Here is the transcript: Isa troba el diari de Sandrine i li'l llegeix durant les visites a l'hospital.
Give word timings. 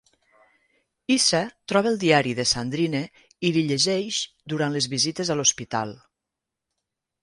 Isa 1.15 1.41
troba 1.73 1.91
el 1.91 1.99
diari 2.05 2.33
de 2.41 2.47
Sandrine 2.53 3.03
i 3.51 3.55
li'l 3.59 3.71
llegeix 3.75 4.25
durant 4.55 4.79
les 4.81 4.93
visites 4.99 5.35
a 5.37 5.41
l'hospital. 5.41 5.99